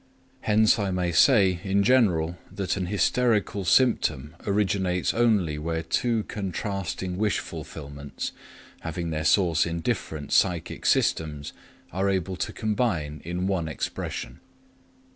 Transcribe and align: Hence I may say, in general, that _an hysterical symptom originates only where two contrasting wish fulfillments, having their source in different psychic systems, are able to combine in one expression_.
Hence 0.39 0.79
I 0.79 0.89
may 0.89 1.11
say, 1.11 1.59
in 1.63 1.83
general, 1.83 2.35
that 2.51 2.69
_an 2.71 2.87
hysterical 2.87 3.63
symptom 3.63 4.35
originates 4.47 5.13
only 5.13 5.59
where 5.59 5.83
two 5.83 6.23
contrasting 6.23 7.17
wish 7.17 7.37
fulfillments, 7.37 8.31
having 8.79 9.11
their 9.11 9.23
source 9.23 9.63
in 9.63 9.79
different 9.81 10.31
psychic 10.31 10.87
systems, 10.87 11.53
are 11.93 12.09
able 12.09 12.35
to 12.37 12.51
combine 12.51 13.21
in 13.23 13.45
one 13.45 13.67
expression_. 13.67 14.37